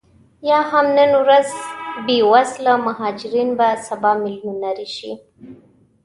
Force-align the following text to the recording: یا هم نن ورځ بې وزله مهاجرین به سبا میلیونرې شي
یا 0.49 0.59
هم 0.71 0.85
نن 0.97 1.11
ورځ 1.21 1.49
بې 2.05 2.17
وزله 2.31 2.73
مهاجرین 2.87 3.49
به 3.57 3.67
سبا 3.87 4.11
میلیونرې 4.23 4.87
شي 4.95 5.11